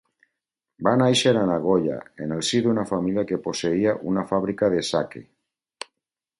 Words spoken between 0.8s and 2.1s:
Va néixer a Nagoya,